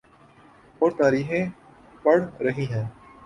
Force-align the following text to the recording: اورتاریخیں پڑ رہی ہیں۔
اورتاریخیں 0.81 1.45
پڑ 2.03 2.17
رہی 2.43 2.65
ہیں۔ 2.65 2.85